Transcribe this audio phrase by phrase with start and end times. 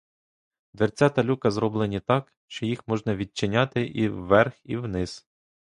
[0.73, 5.27] Дверцята люка зроблені так, що їх можна відчиняти і вверх і вниз.